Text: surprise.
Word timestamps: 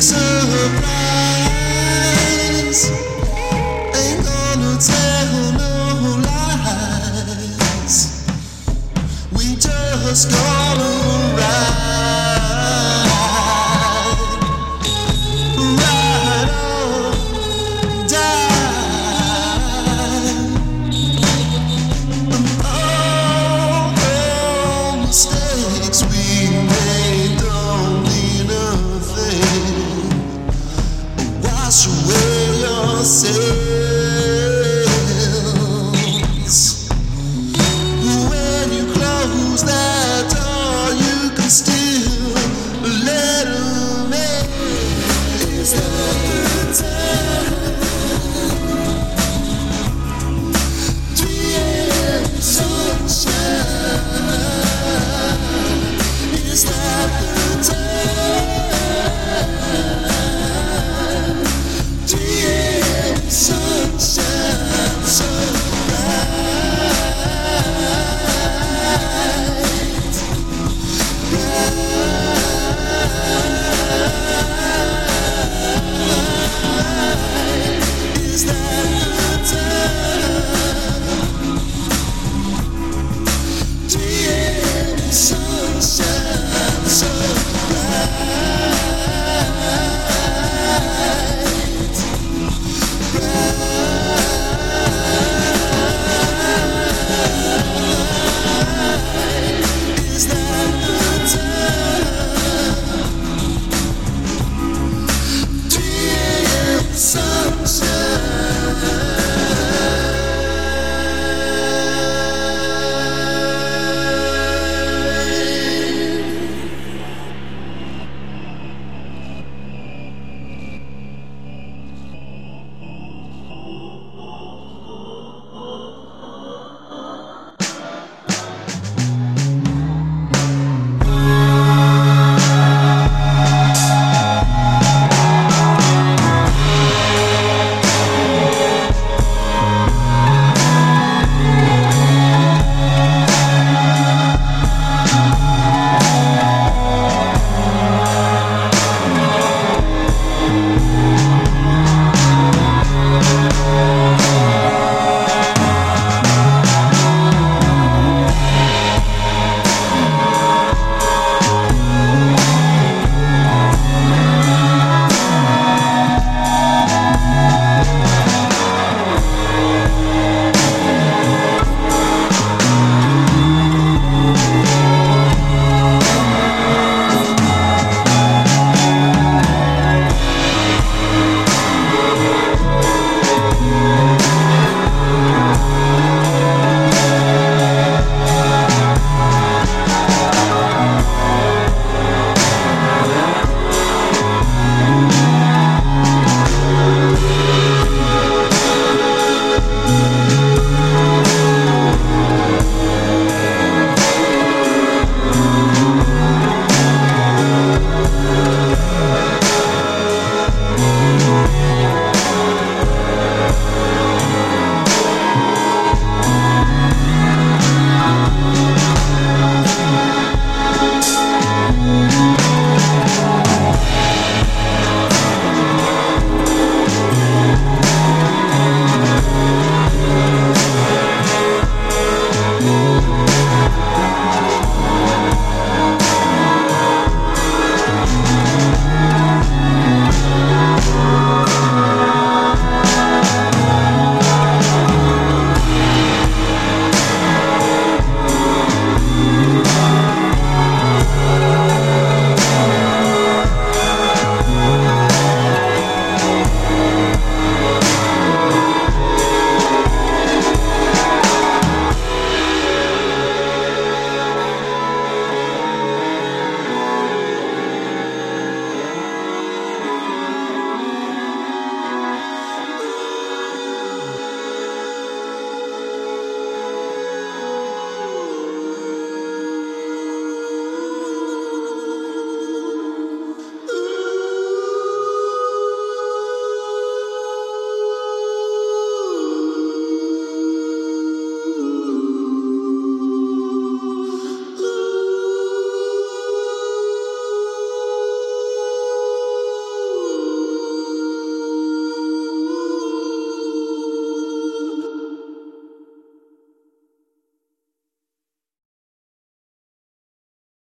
surprise. 0.00 0.97